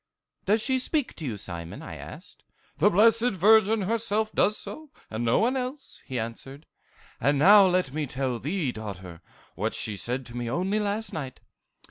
[0.45, 2.43] "'Does she speak to you, Simon?' I asked.
[2.79, 6.65] "'The Blessed Virgin herself does so, and no one else,' he answered.
[7.19, 9.21] 'And now let me tell thee, daughter,
[9.53, 11.39] what she said to me only last night.